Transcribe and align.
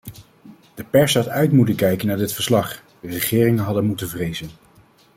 De 0.75 0.83
pers 0.83 1.13
had 1.13 1.27
uit 1.27 1.51
moeten 1.51 1.75
kijken 1.75 2.07
naar 2.07 2.17
dit 2.17 2.33
verslag, 2.33 2.83
regeringen 3.01 3.57
hadden 3.63 3.75
het 3.83 3.87
moeten 3.91 4.09
vrezen. 4.09 4.49